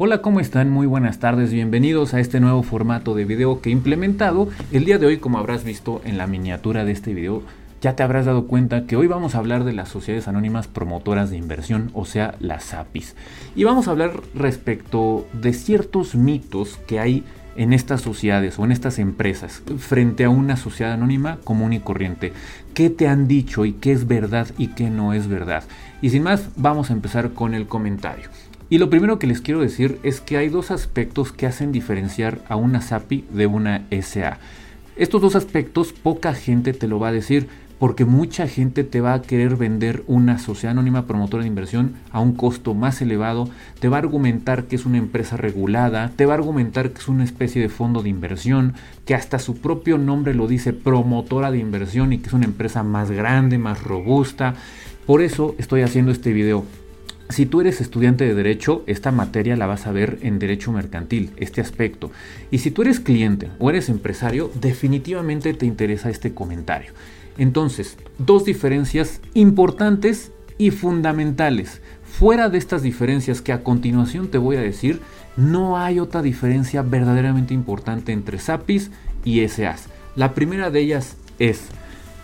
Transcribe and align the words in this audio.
Hola, 0.00 0.22
¿cómo 0.22 0.38
están? 0.38 0.70
Muy 0.70 0.86
buenas 0.86 1.18
tardes, 1.18 1.52
bienvenidos 1.52 2.14
a 2.14 2.20
este 2.20 2.38
nuevo 2.38 2.62
formato 2.62 3.16
de 3.16 3.24
video 3.24 3.60
que 3.60 3.70
he 3.70 3.72
implementado. 3.72 4.48
El 4.70 4.84
día 4.84 4.96
de 4.96 5.06
hoy, 5.06 5.16
como 5.16 5.38
habrás 5.38 5.64
visto 5.64 6.00
en 6.04 6.18
la 6.18 6.28
miniatura 6.28 6.84
de 6.84 6.92
este 6.92 7.14
video, 7.14 7.42
ya 7.80 7.96
te 7.96 8.04
habrás 8.04 8.24
dado 8.24 8.46
cuenta 8.46 8.86
que 8.86 8.94
hoy 8.94 9.08
vamos 9.08 9.34
a 9.34 9.38
hablar 9.38 9.64
de 9.64 9.72
las 9.72 9.88
sociedades 9.88 10.28
anónimas 10.28 10.68
promotoras 10.68 11.30
de 11.30 11.36
inversión, 11.36 11.90
o 11.94 12.04
sea, 12.04 12.36
las 12.38 12.74
APIs. 12.74 13.16
Y 13.56 13.64
vamos 13.64 13.88
a 13.88 13.90
hablar 13.90 14.20
respecto 14.36 15.26
de 15.32 15.52
ciertos 15.52 16.14
mitos 16.14 16.76
que 16.86 17.00
hay 17.00 17.24
en 17.56 17.72
estas 17.72 18.00
sociedades 18.00 18.56
o 18.60 18.64
en 18.64 18.70
estas 18.70 19.00
empresas 19.00 19.64
frente 19.78 20.22
a 20.24 20.30
una 20.30 20.56
sociedad 20.56 20.92
anónima 20.92 21.38
común 21.42 21.72
y 21.72 21.80
corriente. 21.80 22.32
¿Qué 22.72 22.88
te 22.88 23.08
han 23.08 23.26
dicho 23.26 23.64
y 23.64 23.72
qué 23.72 23.90
es 23.90 24.06
verdad 24.06 24.46
y 24.58 24.68
qué 24.68 24.90
no 24.90 25.12
es 25.12 25.26
verdad? 25.26 25.64
Y 26.00 26.10
sin 26.10 26.22
más, 26.22 26.50
vamos 26.54 26.90
a 26.90 26.92
empezar 26.92 27.32
con 27.32 27.52
el 27.52 27.66
comentario. 27.66 28.28
Y 28.70 28.76
lo 28.76 28.90
primero 28.90 29.18
que 29.18 29.26
les 29.26 29.40
quiero 29.40 29.60
decir 29.60 29.98
es 30.02 30.20
que 30.20 30.36
hay 30.36 30.50
dos 30.50 30.70
aspectos 30.70 31.32
que 31.32 31.46
hacen 31.46 31.72
diferenciar 31.72 32.40
a 32.48 32.56
una 32.56 32.82
SAPI 32.82 33.24
de 33.30 33.46
una 33.46 33.86
SA. 33.90 34.38
Estos 34.96 35.22
dos 35.22 35.36
aspectos 35.36 35.94
poca 35.94 36.34
gente 36.34 36.74
te 36.74 36.86
lo 36.86 36.98
va 36.98 37.08
a 37.08 37.12
decir 37.12 37.48
porque 37.78 38.04
mucha 38.04 38.46
gente 38.46 38.84
te 38.84 39.00
va 39.00 39.14
a 39.14 39.22
querer 39.22 39.56
vender 39.56 40.02
una 40.06 40.38
sociedad 40.38 40.72
anónima 40.72 41.06
promotora 41.06 41.44
de 41.44 41.48
inversión 41.48 41.94
a 42.10 42.20
un 42.20 42.34
costo 42.34 42.74
más 42.74 43.00
elevado, 43.00 43.48
te 43.78 43.88
va 43.88 43.96
a 43.96 44.00
argumentar 44.00 44.64
que 44.64 44.76
es 44.76 44.84
una 44.84 44.98
empresa 44.98 45.36
regulada, 45.36 46.10
te 46.16 46.26
va 46.26 46.34
a 46.34 46.36
argumentar 46.38 46.90
que 46.90 46.98
es 46.98 47.08
una 47.08 47.24
especie 47.24 47.62
de 47.62 47.68
fondo 47.68 48.02
de 48.02 48.08
inversión, 48.08 48.74
que 49.06 49.14
hasta 49.14 49.38
su 49.38 49.58
propio 49.58 49.96
nombre 49.96 50.34
lo 50.34 50.48
dice 50.48 50.72
promotora 50.72 51.50
de 51.50 51.58
inversión 51.58 52.12
y 52.12 52.18
que 52.18 52.26
es 52.26 52.32
una 52.32 52.46
empresa 52.46 52.82
más 52.82 53.10
grande, 53.10 53.58
más 53.58 53.82
robusta. 53.82 54.54
Por 55.06 55.22
eso 55.22 55.54
estoy 55.58 55.82
haciendo 55.82 56.10
este 56.10 56.32
video. 56.32 56.64
Si 57.30 57.44
tú 57.44 57.60
eres 57.60 57.80
estudiante 57.82 58.24
de 58.24 58.34
derecho, 58.34 58.82
esta 58.86 59.12
materia 59.12 59.54
la 59.56 59.66
vas 59.66 59.86
a 59.86 59.92
ver 59.92 60.18
en 60.22 60.38
derecho 60.38 60.72
mercantil, 60.72 61.30
este 61.36 61.60
aspecto. 61.60 62.10
Y 62.50 62.58
si 62.58 62.70
tú 62.70 62.82
eres 62.82 63.00
cliente 63.00 63.50
o 63.58 63.68
eres 63.68 63.90
empresario, 63.90 64.50
definitivamente 64.60 65.52
te 65.52 65.66
interesa 65.66 66.08
este 66.08 66.32
comentario. 66.32 66.92
Entonces, 67.36 67.98
dos 68.18 68.44
diferencias 68.44 69.20
importantes 69.34 70.32
y 70.56 70.70
fundamentales. 70.70 71.82
Fuera 72.02 72.48
de 72.48 72.58
estas 72.58 72.82
diferencias 72.82 73.42
que 73.42 73.52
a 73.52 73.62
continuación 73.62 74.28
te 74.28 74.38
voy 74.38 74.56
a 74.56 74.62
decir, 74.62 75.00
no 75.36 75.78
hay 75.78 76.00
otra 76.00 76.22
diferencia 76.22 76.82
verdaderamente 76.82 77.52
importante 77.52 78.12
entre 78.12 78.38
SAPIs 78.38 78.90
y 79.24 79.46
SAs. 79.46 79.88
La 80.16 80.34
primera 80.34 80.70
de 80.70 80.80
ellas 80.80 81.16
es 81.38 81.66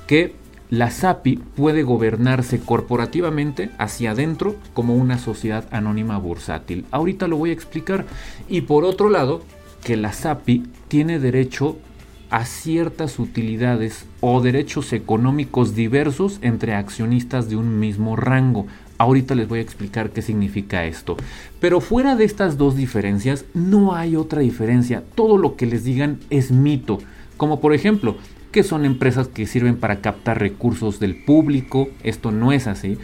que 0.06 0.34
la 0.78 0.91
SAPI 0.91 1.36
puede 1.36 1.84
gobernarse 1.84 2.58
corporativamente 2.58 3.70
hacia 3.78 4.11
adentro 4.11 4.56
como 4.72 4.97
una 4.97 5.19
sociedad 5.19 5.66
anónima 5.70 6.19
bursátil. 6.19 6.84
Ahorita 6.91 7.28
lo 7.28 7.36
voy 7.36 7.50
a 7.50 7.53
explicar. 7.53 8.06
Y 8.48 8.62
por 8.62 8.84
otro 8.84 9.08
lado, 9.08 9.42
que 9.84 9.97
la 9.97 10.12
SAPI 10.12 10.64
tiene 10.89 11.20
derecho 11.20 11.77
a 12.31 12.44
ciertas 12.44 13.20
utilidades 13.20 14.06
o 14.20 14.41
derechos 14.41 14.92
económicos 14.92 15.77
diversos 15.77 16.39
entre 16.42 16.75
accionistas 16.75 17.48
de 17.48 17.55
un 17.55 17.78
mismo 17.78 18.16
rango. 18.16 18.66
Ahorita 18.98 19.36
les 19.36 19.47
voy 19.47 19.61
a 19.61 19.62
explicar 19.62 20.11
qué 20.11 20.22
significa 20.22 20.86
esto. 20.86 21.16
Pero 21.61 21.81
fuera 21.81 22.16
de 22.16 22.25
estas 22.25 22.59
dos 22.59 22.75
diferencias, 22.75 23.44
no 23.55 23.94
hay 23.94 24.16
otra 24.16 24.41
diferencia. 24.41 25.05
Todo 25.14 25.38
lo 25.38 25.55
que 25.55 25.66
les 25.66 25.84
digan 25.84 26.19
es 26.31 26.50
mito. 26.50 26.98
Como 27.36 27.61
por 27.61 27.75
ejemplo, 27.75 28.16
que 28.55 28.62
son 28.62 28.84
empresas 28.84 29.27
que 29.27 29.48
sirven 29.48 29.78
para 29.78 30.00
captar 30.00 30.38
recursos 30.38 31.00
del 31.00 31.16
público, 31.16 31.88
esto 32.05 32.30
no 32.30 32.52
es 32.52 32.69
así. 32.69 32.98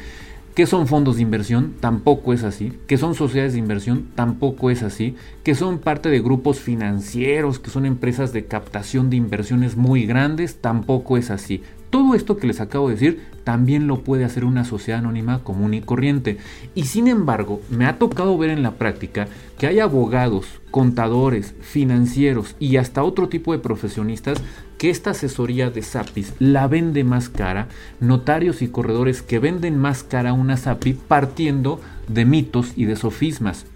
Que 0.55 0.65
son 0.65 0.87
fondos 0.87 1.17
de 1.17 1.23
inversión, 1.23 1.75
tampoco 1.81 2.33
es 2.33 2.45
así. 2.45 2.73
Que 2.87 2.97
son 2.97 3.17
sociedades 3.17 3.55
de 3.55 3.59
inversión, 3.59 4.11
tampoco 4.15 4.71
es 4.71 4.85
así. 4.85 5.17
Que 5.43 5.57
son 5.57 5.81
parte 5.81 6.09
de 6.09 6.21
grupos 6.21 6.61
financieros, 6.61 7.59
que 7.59 7.71
son 7.71 7.85
empresas 7.85 8.33
de 8.33 8.45
captación 8.45 9.11
de 9.11 9.17
inversiones 9.17 9.77
muy 9.77 10.07
grandes, 10.07 10.61
tampoco 10.61 11.17
es 11.17 11.33
así. 11.33 11.65
Todo 11.91 12.15
esto 12.15 12.37
que 12.37 12.47
les 12.47 12.61
acabo 12.61 12.87
de 12.87 12.95
decir 12.95 13.21
también 13.43 13.89
lo 13.89 14.05
puede 14.05 14.25
hacer 14.25 14.45
una 14.45 14.65
sociedad 14.65 15.01
anónima 15.01 15.43
común 15.43 15.75
y 15.75 15.81
corriente. 15.81 16.39
Y 16.77 16.85
sin 16.85 17.09
embargo, 17.09 17.61
me 17.71 17.87
ha 17.87 17.99
tocado 17.99 18.39
ver 18.39 18.51
en 18.51 18.63
la 18.63 18.75
práctica 18.75 19.27
que 19.59 19.67
hay 19.67 19.81
abogados, 19.81 20.47
contadores, 20.71 21.57
financieros 21.61 22.55
y 22.61 22.77
hasta 22.77 23.03
otro 23.03 23.29
tipo 23.29 23.53
de 23.53 23.59
profesionistas 23.59 24.41
que 24.81 24.89
esta 24.89 25.11
asesoría 25.11 25.69
de 25.69 25.83
SAPIs 25.83 26.33
la 26.39 26.67
vende 26.67 27.05
más 27.05 27.29
cara, 27.29 27.69
notarios 28.01 28.63
y 28.63 28.69
corredores 28.69 29.21
que 29.21 29.39
venden 29.39 29.77
más 29.77 30.03
cara 30.03 30.33
una 30.33 30.57
SAPI 30.57 30.95
partiendo 30.95 31.83
de 32.09 32.25
mitos 32.25 32.73
y 32.77 32.87
de 32.87 32.97
sofismas. 32.97 33.67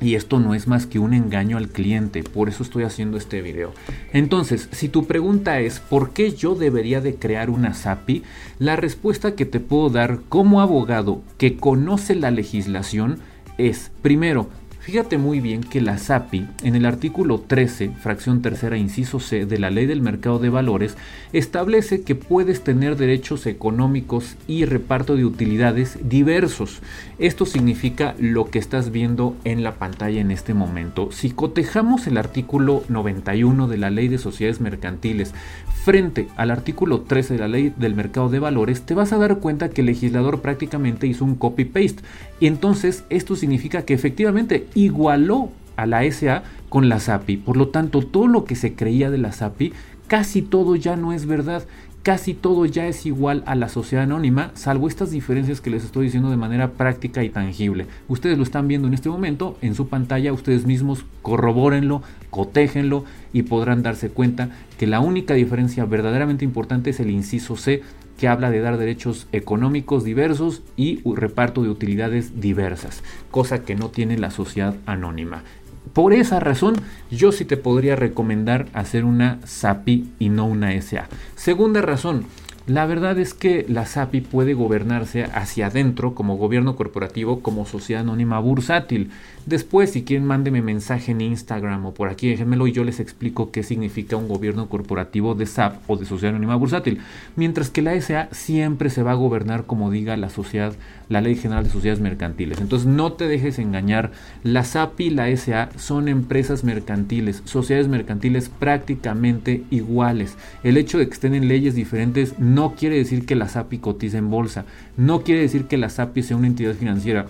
Y 0.00 0.14
esto 0.14 0.40
no 0.40 0.54
es 0.54 0.66
más 0.66 0.86
que 0.86 0.98
un 0.98 1.12
engaño 1.12 1.58
al 1.58 1.68
cliente, 1.68 2.22
por 2.22 2.48
eso 2.48 2.62
estoy 2.62 2.84
haciendo 2.84 3.18
este 3.18 3.42
video. 3.42 3.74
Entonces, 4.14 4.70
si 4.72 4.88
tu 4.88 5.04
pregunta 5.04 5.60
es 5.60 5.78
¿por 5.78 6.14
qué 6.14 6.32
yo 6.32 6.54
debería 6.54 7.02
de 7.02 7.16
crear 7.16 7.50
una 7.50 7.74
SAPI? 7.74 8.22
La 8.58 8.76
respuesta 8.76 9.34
que 9.34 9.44
te 9.44 9.60
puedo 9.60 9.90
dar 9.90 10.20
como 10.30 10.62
abogado 10.62 11.20
que 11.36 11.58
conoce 11.58 12.14
la 12.14 12.30
legislación 12.30 13.18
es, 13.58 13.90
primero, 14.00 14.48
Fíjate 14.86 15.18
muy 15.18 15.40
bien 15.40 15.62
que 15.64 15.80
la 15.80 15.98
SAPI, 15.98 16.46
en 16.62 16.76
el 16.76 16.86
artículo 16.86 17.40
13, 17.40 17.90
fracción 18.00 18.40
tercera, 18.40 18.76
inciso 18.76 19.18
C 19.18 19.44
de 19.44 19.58
la 19.58 19.68
Ley 19.68 19.86
del 19.86 20.00
Mercado 20.00 20.38
de 20.38 20.48
Valores, 20.48 20.96
establece 21.32 22.02
que 22.02 22.14
puedes 22.14 22.62
tener 22.62 22.94
derechos 22.96 23.46
económicos 23.46 24.36
y 24.46 24.64
reparto 24.64 25.16
de 25.16 25.24
utilidades 25.24 25.98
diversos. 26.08 26.82
Esto 27.18 27.46
significa 27.46 28.14
lo 28.20 28.44
que 28.44 28.60
estás 28.60 28.92
viendo 28.92 29.34
en 29.42 29.64
la 29.64 29.74
pantalla 29.74 30.20
en 30.20 30.30
este 30.30 30.54
momento. 30.54 31.10
Si 31.10 31.32
cotejamos 31.32 32.06
el 32.06 32.16
artículo 32.16 32.84
91 32.88 33.66
de 33.66 33.78
la 33.78 33.90
Ley 33.90 34.06
de 34.06 34.18
Sociedades 34.18 34.60
Mercantiles 34.60 35.34
frente 35.82 36.28
al 36.36 36.52
artículo 36.52 37.00
13 37.00 37.34
de 37.34 37.40
la 37.40 37.48
Ley 37.48 37.72
del 37.76 37.96
Mercado 37.96 38.28
de 38.28 38.38
Valores, 38.38 38.82
te 38.82 38.94
vas 38.94 39.12
a 39.12 39.18
dar 39.18 39.38
cuenta 39.38 39.68
que 39.68 39.80
el 39.80 39.88
legislador 39.88 40.42
prácticamente 40.42 41.08
hizo 41.08 41.24
un 41.24 41.34
copy-paste. 41.34 42.04
Y 42.38 42.46
entonces 42.46 43.02
esto 43.10 43.34
significa 43.34 43.82
que 43.82 43.94
efectivamente 43.94 44.66
igualó 44.76 45.50
a 45.74 45.86
la 45.86 46.04
SA 46.10 46.44
con 46.68 46.88
la 46.88 47.00
SAPI. 47.00 47.38
Por 47.38 47.56
lo 47.56 47.68
tanto, 47.68 48.02
todo 48.02 48.28
lo 48.28 48.44
que 48.44 48.54
se 48.54 48.74
creía 48.74 49.10
de 49.10 49.18
la 49.18 49.32
SAPI, 49.32 49.72
casi 50.06 50.42
todo 50.42 50.76
ya 50.76 50.96
no 50.96 51.12
es 51.12 51.26
verdad. 51.26 51.64
Casi 52.06 52.34
todo 52.34 52.66
ya 52.66 52.86
es 52.86 53.04
igual 53.04 53.42
a 53.46 53.56
la 53.56 53.68
sociedad 53.68 54.04
anónima, 54.04 54.52
salvo 54.54 54.86
estas 54.86 55.10
diferencias 55.10 55.60
que 55.60 55.70
les 55.70 55.82
estoy 55.82 56.04
diciendo 56.04 56.30
de 56.30 56.36
manera 56.36 56.70
práctica 56.70 57.24
y 57.24 57.30
tangible. 57.30 57.88
Ustedes 58.06 58.38
lo 58.38 58.44
están 58.44 58.68
viendo 58.68 58.86
en 58.86 58.94
este 58.94 59.08
momento 59.08 59.58
en 59.60 59.74
su 59.74 59.88
pantalla, 59.88 60.32
ustedes 60.32 60.66
mismos 60.66 61.04
corrobórenlo, 61.22 62.02
cotéjenlo 62.30 63.04
y 63.32 63.42
podrán 63.42 63.82
darse 63.82 64.08
cuenta 64.08 64.50
que 64.78 64.86
la 64.86 65.00
única 65.00 65.34
diferencia 65.34 65.84
verdaderamente 65.84 66.44
importante 66.44 66.90
es 66.90 67.00
el 67.00 67.10
inciso 67.10 67.56
C 67.56 67.82
que 68.16 68.28
habla 68.28 68.52
de 68.52 68.60
dar 68.60 68.78
derechos 68.78 69.26
económicos 69.32 70.04
diversos 70.04 70.62
y 70.76 71.02
reparto 71.12 71.64
de 71.64 71.70
utilidades 71.70 72.40
diversas, 72.40 73.02
cosa 73.32 73.64
que 73.64 73.74
no 73.74 73.88
tiene 73.88 74.16
la 74.16 74.30
sociedad 74.30 74.76
anónima. 74.86 75.42
Por 75.92 76.12
esa 76.12 76.40
razón, 76.40 76.74
yo 77.10 77.32
sí 77.32 77.44
te 77.44 77.56
podría 77.56 77.96
recomendar 77.96 78.66
hacer 78.72 79.04
una 79.04 79.38
SAPI 79.44 80.12
y 80.18 80.28
no 80.28 80.46
una 80.46 80.72
SA. 80.80 81.08
Segunda 81.36 81.80
razón, 81.80 82.24
la 82.66 82.84
verdad 82.84 83.16
es 83.20 83.32
que 83.32 83.64
la 83.68 83.86
SAPI 83.86 84.22
puede 84.22 84.54
gobernarse 84.54 85.22
hacia 85.24 85.68
adentro 85.68 86.16
como 86.16 86.36
gobierno 86.36 86.74
corporativo, 86.74 87.40
como 87.40 87.64
sociedad 87.64 88.02
anónima 88.02 88.40
bursátil. 88.40 89.10
Después, 89.46 89.92
si 89.92 90.02
quieren, 90.02 90.26
mándeme 90.26 90.62
mensaje 90.62 91.12
en 91.12 91.20
Instagram 91.20 91.86
o 91.86 91.94
por 91.94 92.08
aquí, 92.08 92.28
déjenmelo 92.28 92.66
y 92.66 92.72
yo 92.72 92.82
les 92.82 92.98
explico 92.98 93.52
qué 93.52 93.62
significa 93.62 94.16
un 94.16 94.26
gobierno 94.26 94.68
corporativo 94.68 95.36
de 95.36 95.46
SAP 95.46 95.88
o 95.88 95.96
de 95.96 96.06
sociedad 96.06 96.30
anónima 96.30 96.56
bursátil. 96.56 96.98
Mientras 97.36 97.70
que 97.70 97.82
la 97.82 98.00
SA 98.00 98.28
siempre 98.32 98.90
se 98.90 99.04
va 99.04 99.12
a 99.12 99.14
gobernar 99.14 99.66
como 99.66 99.92
diga 99.92 100.16
la 100.16 100.30
sociedad, 100.30 100.74
la 101.08 101.20
Ley 101.20 101.36
General 101.36 101.62
de 101.62 101.70
Sociedades 101.70 102.02
Mercantiles. 102.02 102.60
Entonces, 102.60 102.88
no 102.88 103.12
te 103.12 103.28
dejes 103.28 103.60
engañar. 103.60 104.10
La 104.42 104.64
SAPI 104.64 105.04
y 105.04 105.10
la 105.10 105.36
SA 105.36 105.68
son 105.76 106.08
empresas 106.08 106.64
mercantiles, 106.64 107.42
sociedades 107.44 107.86
mercantiles 107.86 108.48
prácticamente 108.48 109.62
iguales. 109.70 110.36
El 110.64 110.76
hecho 110.76 110.98
de 110.98 111.06
que 111.06 111.14
estén 111.14 111.36
en 111.36 111.46
leyes 111.46 111.76
diferentes 111.76 112.40
quiere 112.74 112.96
decir 112.96 113.26
que 113.26 113.34
la 113.34 113.48
SAPI 113.48 113.78
cotice 113.78 114.18
en 114.18 114.30
bolsa, 114.30 114.64
no 114.96 115.22
quiere 115.22 115.42
decir 115.42 115.66
que 115.66 115.76
la 115.76 115.90
SAPI 115.90 116.22
sea 116.22 116.36
una 116.36 116.46
entidad 116.46 116.74
financiera. 116.74 117.26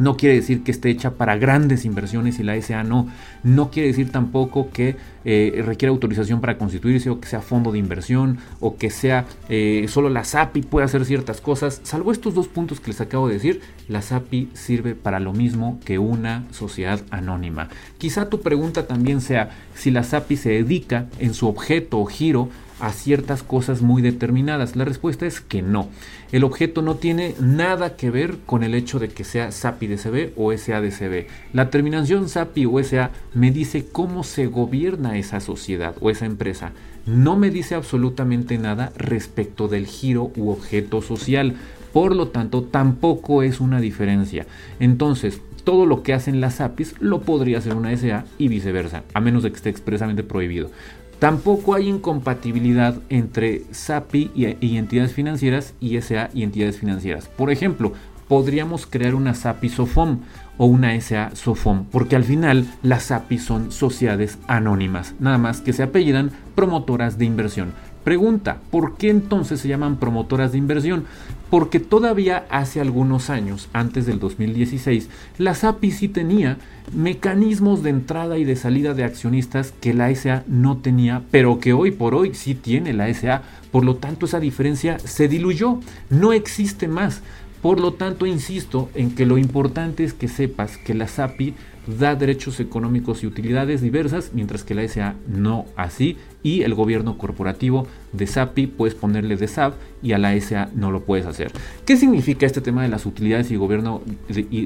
No 0.00 0.16
quiere 0.16 0.36
decir 0.36 0.62
que 0.62 0.70
esté 0.70 0.88
hecha 0.88 1.10
para 1.10 1.36
grandes 1.36 1.84
inversiones 1.84 2.38
y 2.38 2.42
la 2.42 2.60
SA 2.62 2.84
no. 2.84 3.08
No 3.42 3.70
quiere 3.70 3.88
decir 3.88 4.10
tampoco 4.10 4.70
que 4.70 4.96
eh, 5.26 5.62
requiera 5.66 5.92
autorización 5.92 6.40
para 6.40 6.56
constituirse 6.56 7.10
o 7.10 7.20
que 7.20 7.28
sea 7.28 7.42
fondo 7.42 7.70
de 7.70 7.78
inversión 7.78 8.38
o 8.60 8.76
que 8.76 8.88
sea 8.88 9.26
eh, 9.50 9.84
solo 9.88 10.08
la 10.08 10.24
SAPI 10.24 10.62
puede 10.62 10.86
hacer 10.86 11.04
ciertas 11.04 11.42
cosas. 11.42 11.80
Salvo 11.82 12.12
estos 12.12 12.32
dos 12.32 12.48
puntos 12.48 12.80
que 12.80 12.88
les 12.88 13.00
acabo 13.02 13.28
de 13.28 13.34
decir, 13.34 13.60
la 13.88 14.00
SAPI 14.00 14.48
sirve 14.54 14.94
para 14.94 15.20
lo 15.20 15.34
mismo 15.34 15.78
que 15.84 15.98
una 15.98 16.46
sociedad 16.50 17.02
anónima. 17.10 17.68
Quizá 17.98 18.30
tu 18.30 18.40
pregunta 18.40 18.86
también 18.86 19.20
sea 19.20 19.50
si 19.74 19.90
la 19.90 20.02
SAPI 20.02 20.36
se 20.38 20.50
dedica 20.50 21.08
en 21.18 21.34
su 21.34 21.46
objeto 21.46 21.98
o 21.98 22.06
giro 22.06 22.48
a 22.80 22.92
ciertas 22.92 23.42
cosas 23.42 23.82
muy 23.82 24.02
determinadas? 24.02 24.76
La 24.76 24.84
respuesta 24.84 25.26
es 25.26 25.40
que 25.40 25.62
no. 25.62 25.88
El 26.32 26.44
objeto 26.44 26.82
no 26.82 26.96
tiene 26.96 27.34
nada 27.40 27.96
que 27.96 28.10
ver 28.10 28.38
con 28.46 28.62
el 28.62 28.74
hecho 28.74 28.98
de 28.98 29.08
que 29.08 29.24
sea 29.24 29.52
SAPI 29.52 29.86
DCB 29.88 30.32
o 30.36 30.56
SADCB. 30.56 31.26
La 31.52 31.70
terminación 31.70 32.28
SAPI 32.28 32.66
o 32.66 32.82
SA 32.82 33.10
me 33.34 33.50
dice 33.50 33.86
cómo 33.90 34.24
se 34.24 34.46
gobierna 34.46 35.18
esa 35.18 35.40
sociedad 35.40 35.94
o 36.00 36.10
esa 36.10 36.26
empresa. 36.26 36.72
No 37.06 37.36
me 37.36 37.50
dice 37.50 37.74
absolutamente 37.74 38.58
nada 38.58 38.92
respecto 38.96 39.68
del 39.68 39.86
giro 39.86 40.30
u 40.36 40.50
objeto 40.50 41.02
social. 41.02 41.56
Por 41.92 42.14
lo 42.14 42.28
tanto, 42.28 42.62
tampoco 42.62 43.42
es 43.42 43.58
una 43.60 43.80
diferencia. 43.80 44.46
Entonces, 44.78 45.40
todo 45.64 45.86
lo 45.86 46.02
que 46.02 46.14
hacen 46.14 46.40
las 46.40 46.60
APIs 46.60 46.94
lo 47.00 47.22
podría 47.22 47.58
hacer 47.58 47.74
una 47.74 47.96
SA 47.96 48.24
y 48.38 48.48
viceversa, 48.48 49.02
a 49.14 49.20
menos 49.20 49.42
de 49.42 49.50
que 49.50 49.56
esté 49.56 49.70
expresamente 49.70 50.22
prohibido. 50.22 50.70
Tampoco 51.20 51.74
hay 51.74 51.86
incompatibilidad 51.86 52.94
entre 53.10 53.64
SAPI 53.72 54.30
y, 54.34 54.76
entidades 54.78 55.12
financieras 55.12 55.74
y 55.78 56.00
SA 56.00 56.30
y 56.32 56.42
entidades 56.42 56.78
financieras. 56.78 57.28
Por 57.28 57.50
ejemplo, 57.50 57.92
podríamos 58.26 58.86
crear 58.86 59.14
una 59.14 59.34
SAPI 59.34 59.68
SOFOM 59.68 60.20
o 60.56 60.64
una 60.64 60.98
SA 60.98 61.30
SOFOM, 61.34 61.84
porque 61.92 62.16
al 62.16 62.24
final 62.24 62.66
las 62.82 63.10
API 63.10 63.38
son 63.38 63.70
sociedades 63.70 64.38
anónimas, 64.46 65.14
nada 65.20 65.36
más 65.36 65.60
que 65.60 65.74
se 65.74 65.82
apellidan 65.82 66.30
promotoras 66.54 67.18
de 67.18 67.26
inversión. 67.26 67.74
Pregunta, 68.02 68.56
¿por 68.70 68.96
qué 68.96 69.10
entonces 69.10 69.60
se 69.60 69.68
llaman 69.68 69.96
promotoras 69.96 70.52
de 70.52 70.58
inversión? 70.58 71.04
Porque 71.50 71.80
todavía 71.80 72.46
hace 72.48 72.80
algunos 72.80 73.28
años, 73.28 73.68
antes 73.72 74.06
del 74.06 74.20
2016, 74.20 75.08
la 75.36 75.54
SAPI 75.54 75.90
sí 75.90 76.08
tenía 76.08 76.58
mecanismos 76.94 77.82
de 77.82 77.90
entrada 77.90 78.38
y 78.38 78.44
de 78.44 78.54
salida 78.54 78.94
de 78.94 79.02
accionistas 79.02 79.74
que 79.80 79.92
la 79.92 80.14
SA 80.14 80.44
no 80.46 80.78
tenía, 80.78 81.22
pero 81.32 81.58
que 81.58 81.72
hoy 81.72 81.90
por 81.90 82.14
hoy 82.14 82.34
sí 82.34 82.54
tiene 82.54 82.92
la 82.92 83.12
SA. 83.12 83.42
Por 83.72 83.84
lo 83.84 83.96
tanto, 83.96 84.26
esa 84.26 84.38
diferencia 84.38 85.00
se 85.00 85.26
diluyó, 85.26 85.80
no 86.08 86.32
existe 86.32 86.86
más. 86.86 87.20
Por 87.62 87.78
lo 87.80 87.92
tanto, 87.92 88.26
insisto 88.26 88.88
en 88.94 89.14
que 89.14 89.26
lo 89.26 89.36
importante 89.36 90.04
es 90.04 90.14
que 90.14 90.28
sepas 90.28 90.78
que 90.78 90.94
la 90.94 91.08
SAPI 91.08 91.54
da 91.86 92.14
derechos 92.14 92.60
económicos 92.60 93.22
y 93.22 93.26
utilidades 93.26 93.80
diversas, 93.80 94.30
mientras 94.34 94.64
que 94.64 94.74
la 94.74 94.86
SA 94.86 95.14
no 95.26 95.66
así, 95.76 96.16
y 96.42 96.62
el 96.62 96.74
gobierno 96.74 97.18
corporativo 97.18 97.86
de 98.12 98.26
SAPI 98.26 98.66
puedes 98.66 98.94
ponerle 98.94 99.36
de 99.36 99.48
SAP 99.48 99.74
y 100.02 100.12
a 100.12 100.18
la 100.18 100.38
SA 100.40 100.70
no 100.74 100.90
lo 100.90 101.02
puedes 101.02 101.26
hacer. 101.26 101.52
¿Qué 101.84 101.96
significa 101.96 102.46
este 102.46 102.60
tema 102.60 102.82
de 102.82 102.88
las 102.88 103.06
utilidades 103.06 103.50
y 103.50 103.56
gobierno 103.56 104.02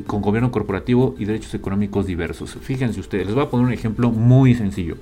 con 0.06 0.22
gobierno 0.22 0.50
corporativo 0.50 1.14
y 1.18 1.24
derechos 1.24 1.54
económicos 1.54 2.06
diversos? 2.06 2.56
Fíjense 2.60 3.00
ustedes, 3.00 3.26
les 3.26 3.34
voy 3.34 3.44
a 3.44 3.50
poner 3.50 3.66
un 3.66 3.72
ejemplo 3.72 4.10
muy 4.10 4.54
sencillo. 4.54 4.96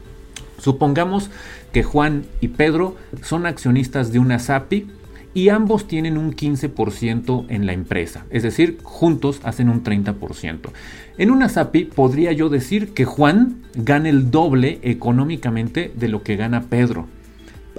Supongamos 0.59 1.31
que 1.73 1.82
Juan 1.82 2.25
y 2.41 2.49
Pedro 2.49 2.97
son 3.23 3.47
accionistas 3.47 4.12
de 4.12 4.20
una 4.20 4.38
SAPI 4.38 4.87
y 5.34 5.49
ambos 5.49 5.87
tienen 5.87 6.19
un 6.19 6.32
15% 6.34 7.46
en 7.49 7.67
la 7.67 7.73
empresa, 7.73 8.26
es 8.31 8.43
decir, 8.43 8.79
juntos 8.82 9.40
hacen 9.44 9.69
un 9.69 9.82
30%. 9.82 10.70
En 11.19 11.31
una 11.31 11.49
SAPI 11.49 11.87
podría 11.87 12.32
yo 12.32 12.49
decir 12.49 12.93
que 12.94 13.05
Juan 13.05 13.62
gana 13.75 14.08
el 14.08 14.31
doble 14.31 14.79
económicamente 14.82 15.93
de 15.94 16.08
lo 16.08 16.23
que 16.23 16.37
gana 16.37 16.62
Pedro, 16.62 17.06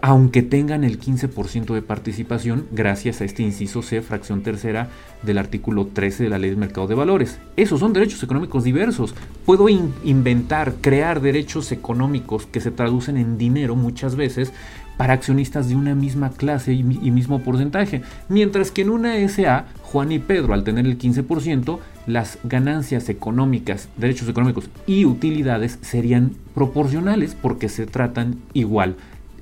aunque 0.02 0.42
tengan 0.42 0.84
el 0.84 1.00
15% 1.00 1.74
de 1.74 1.82
participación 1.82 2.68
gracias 2.72 3.22
a 3.22 3.26
este 3.26 3.42
inciso 3.42 3.82
C, 3.82 4.02
fracción 4.02 4.44
tercera 4.44 4.90
del 5.22 5.38
artículo 5.38 5.88
13 5.88 6.24
de 6.24 6.30
la 6.30 6.40
ley 6.40 6.50
del 6.50 6.60
mercado 6.60 6.88
de 6.88 6.96
valores. 6.96 7.40
Esos 7.56 7.80
son 7.80 7.94
derechos 7.94 8.22
económicos 8.22 8.66
diversos. 8.66 9.16
Puedo 9.46 9.70
inventar, 9.70 10.74
crear 10.82 11.22
derechos 11.22 11.72
económicos 11.72 12.46
que 12.46 12.60
se 12.60 12.72
traducen 12.72 13.16
en 13.16 13.38
dinero 13.38 13.78
muchas 13.78 14.18
veces 14.18 14.52
para 14.98 15.14
accionistas 15.14 15.68
de 15.68 15.76
una 15.76 15.96
misma 15.96 16.32
clase 16.32 16.74
y, 16.74 16.84
mismo 16.84 17.40
porcentaje. 17.42 18.02
Mientras 18.30 18.72
que 18.72 18.82
en 18.82 18.90
una 18.90 19.16
SA, 19.28 19.66
Juan 19.82 20.12
y 20.12 20.20
Pedro, 20.20 20.54
al 20.54 20.64
tener 20.64 20.86
el 20.86 20.98
15%, 20.98 21.80
las 22.06 22.38
ganancias 22.44 23.10
económicas, 23.10 23.90
derechos 23.98 24.28
económicos 24.28 24.70
y 24.86 25.06
utilidades 25.06 25.80
serían 25.82 26.34
proporcionales 26.54 27.36
porque 27.40 27.70
se 27.70 27.86
tratan 27.86 28.38
igual. 28.54 28.96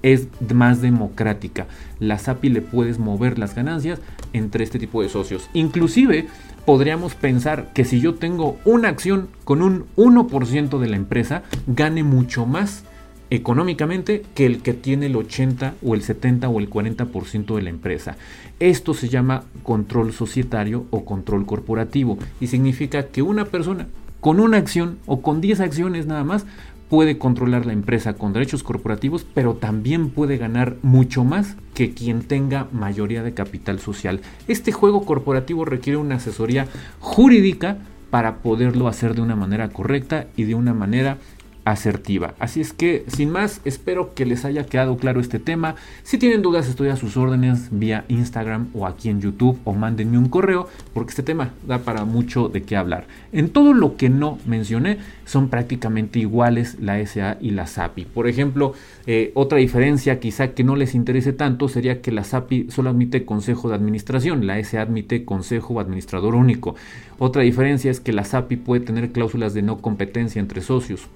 Es 0.03 0.27
más 0.53 0.81
democrática. 0.81 1.67
La 1.99 2.17
SAPI 2.17 2.49
le 2.49 2.61
puedes 2.61 2.97
mover 2.97 3.37
las 3.37 3.53
ganancias 3.53 3.99
entre 4.33 4.63
este 4.63 4.79
tipo 4.79 5.03
de 5.03 5.09
socios. 5.09 5.47
Inclusive 5.53 6.27
podríamos 6.65 7.13
pensar 7.13 7.71
que 7.73 7.85
si 7.85 7.99
yo 7.99 8.15
tengo 8.15 8.57
una 8.65 8.89
acción 8.89 9.27
con 9.43 9.61
un 9.61 9.85
1% 9.97 10.79
de 10.79 10.89
la 10.89 10.95
empresa, 10.95 11.43
gane 11.67 12.03
mucho 12.03 12.45
más 12.45 12.83
económicamente 13.31 14.23
que 14.35 14.45
el 14.45 14.61
que 14.61 14.73
tiene 14.73 15.07
el 15.07 15.15
80 15.15 15.75
o 15.81 15.95
el 15.95 16.03
70 16.03 16.49
o 16.49 16.59
el 16.59 16.69
40% 16.69 17.55
de 17.55 17.61
la 17.61 17.69
empresa. 17.69 18.17
Esto 18.59 18.93
se 18.93 19.09
llama 19.09 19.45
control 19.63 20.13
societario 20.13 20.85
o 20.91 21.05
control 21.05 21.45
corporativo 21.45 22.19
y 22.39 22.47
significa 22.47 23.07
que 23.07 23.23
una 23.23 23.45
persona 23.45 23.87
con 24.19 24.39
una 24.39 24.57
acción 24.57 24.99
o 25.07 25.21
con 25.21 25.41
10 25.41 25.61
acciones 25.61 26.05
nada 26.05 26.25
más 26.25 26.45
puede 26.89 27.17
controlar 27.17 27.65
la 27.65 27.71
empresa 27.71 28.15
con 28.15 28.33
derechos 28.33 28.63
corporativos, 28.63 29.25
pero 29.33 29.53
también 29.53 30.09
puede 30.09 30.37
ganar 30.37 30.75
mucho 30.81 31.23
más 31.23 31.55
que 31.73 31.93
quien 31.93 32.23
tenga 32.23 32.67
mayoría 32.73 33.23
de 33.23 33.33
capital 33.33 33.79
social. 33.79 34.19
Este 34.49 34.73
juego 34.73 35.05
corporativo 35.05 35.63
requiere 35.63 35.95
una 35.95 36.15
asesoría 36.15 36.67
jurídica 36.99 37.77
para 38.09 38.39
poderlo 38.39 38.89
hacer 38.89 39.15
de 39.15 39.21
una 39.21 39.37
manera 39.37 39.69
correcta 39.69 40.27
y 40.35 40.43
de 40.43 40.53
una 40.53 40.73
manera 40.73 41.17
asertiva. 41.65 42.33
Así 42.39 42.61
es 42.61 42.73
que, 42.73 43.05
sin 43.07 43.29
más, 43.29 43.61
espero 43.65 44.13
que 44.13 44.25
les 44.25 44.45
haya 44.45 44.65
quedado 44.65 44.97
claro 44.97 45.19
este 45.19 45.39
tema. 45.39 45.75
Si 46.03 46.17
tienen 46.17 46.41
dudas, 46.41 46.67
estoy 46.67 46.89
a 46.89 46.95
sus 46.95 47.17
órdenes 47.17 47.69
vía 47.71 48.05
Instagram 48.07 48.69
o 48.73 48.87
aquí 48.87 49.09
en 49.09 49.21
YouTube 49.21 49.59
o 49.63 49.73
mándenme 49.73 50.17
un 50.17 50.29
correo 50.29 50.67
porque 50.93 51.11
este 51.11 51.23
tema 51.23 51.53
da 51.67 51.79
para 51.79 52.05
mucho 52.05 52.49
de 52.49 52.63
qué 52.63 52.75
hablar. 52.75 53.05
En 53.31 53.49
todo 53.49 53.73
lo 53.73 53.95
que 53.95 54.09
no 54.09 54.39
mencioné, 54.45 54.97
son 55.25 55.49
prácticamente 55.49 56.19
iguales 56.19 56.77
la 56.79 57.05
SA 57.05 57.37
y 57.39 57.51
la 57.51 57.67
SAPI. 57.67 58.05
Por 58.05 58.27
ejemplo, 58.27 58.73
eh, 59.05 59.31
otra 59.35 59.59
diferencia 59.59 60.19
quizá 60.19 60.49
que 60.49 60.63
no 60.63 60.75
les 60.75 60.95
interese 60.95 61.31
tanto 61.31 61.69
sería 61.69 62.01
que 62.01 62.11
la 62.11 62.23
SAPI 62.23 62.67
solo 62.69 62.89
admite 62.89 63.23
consejo 63.23 63.69
de 63.69 63.75
administración, 63.75 64.45
la 64.45 64.61
SA 64.63 64.81
admite 64.81 65.23
consejo 65.23 65.79
administrador 65.79 66.35
único. 66.35 66.75
Otra 67.17 67.43
diferencia 67.43 67.91
es 67.91 67.99
que 67.99 68.13
la 68.13 68.25
SAPI 68.25 68.57
puede 68.57 68.81
tener 68.81 69.11
cláusulas 69.11 69.53
de 69.53 69.61
no 69.61 69.77
competencia 69.77 70.39
entre 70.39 70.61
socios 70.61 71.07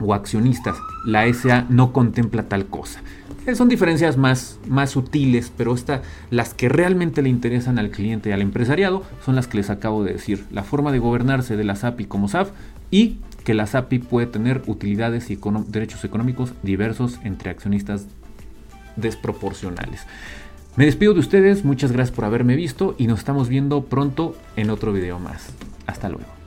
o 0.00 0.14
accionistas. 0.14 0.76
La 1.04 1.32
SA 1.32 1.66
no 1.68 1.92
contempla 1.92 2.44
tal 2.44 2.66
cosa. 2.66 3.00
Eh, 3.46 3.54
son 3.54 3.68
diferencias 3.68 4.16
más, 4.16 4.58
más 4.68 4.90
sutiles, 4.90 5.52
pero 5.56 5.74
esta, 5.74 6.02
las 6.30 6.54
que 6.54 6.68
realmente 6.68 7.22
le 7.22 7.28
interesan 7.28 7.78
al 7.78 7.90
cliente 7.90 8.30
y 8.30 8.32
al 8.32 8.42
empresariado 8.42 9.02
son 9.24 9.34
las 9.34 9.48
que 9.48 9.58
les 9.58 9.70
acabo 9.70 10.04
de 10.04 10.12
decir. 10.12 10.44
La 10.50 10.62
forma 10.62 10.92
de 10.92 10.98
gobernarse 10.98 11.56
de 11.56 11.64
la 11.64 11.74
SAPI 11.74 12.04
como 12.04 12.28
SAF 12.28 12.50
y 12.90 13.18
que 13.44 13.54
la 13.54 13.66
SAPI 13.66 13.98
puede 13.98 14.26
tener 14.26 14.62
utilidades 14.66 15.30
y 15.30 15.38
derechos 15.68 16.04
económicos 16.04 16.52
diversos 16.62 17.18
entre 17.24 17.50
accionistas 17.50 18.06
desproporcionales. 18.96 20.06
Me 20.76 20.86
despido 20.86 21.12
de 21.12 21.20
ustedes, 21.20 21.64
muchas 21.64 21.92
gracias 21.92 22.14
por 22.14 22.24
haberme 22.24 22.56
visto 22.56 22.94
y 22.96 23.06
nos 23.06 23.18
estamos 23.18 23.48
viendo 23.48 23.84
pronto 23.84 24.36
en 24.56 24.70
otro 24.70 24.92
video 24.92 25.18
más. 25.18 25.48
Hasta 25.86 26.08
luego. 26.08 26.41